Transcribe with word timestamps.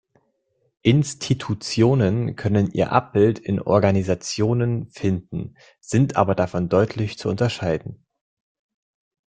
Institutionen 0.81 2.35
können 2.35 2.71
ihr 2.71 2.91
Abbild 2.91 3.37
in 3.37 3.61
Organisationen 3.61 4.89
finden, 4.89 5.53
sind 5.79 6.15
aber 6.15 6.33
davon 6.33 6.69
deutlich 6.69 7.19
zu 7.19 7.29
unterscheiden. 7.29 8.03